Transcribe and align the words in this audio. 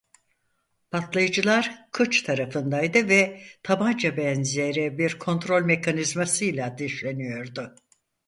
Patlayıcılar 0.91 1.75
kıç 1.91 2.21
tarafındaydı 2.21 3.09
ve 3.09 3.41
tabanca 3.63 4.17
benzeri 4.17 4.97
bir 4.97 5.19
kontrol 5.19 5.61
mekanizmasıyla 5.63 6.65
ateşleniyordu. 6.65 7.75